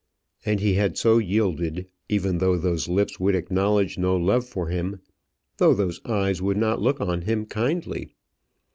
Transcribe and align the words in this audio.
And 0.47 0.59
he 0.61 0.73
had 0.73 0.97
so 0.97 1.19
yielded, 1.19 1.87
even 2.09 2.39
though 2.39 2.57
those 2.57 2.87
lips 2.89 3.19
would 3.19 3.35
acknowledge 3.35 3.99
no 3.99 4.17
love 4.17 4.45
for 4.47 4.69
him; 4.69 4.99
though 5.57 5.75
those 5.75 6.01
eyes 6.07 6.41
would 6.41 6.57
not 6.57 6.81
look 6.81 6.99
on 6.99 7.21
him 7.21 7.45
kindly. 7.45 8.15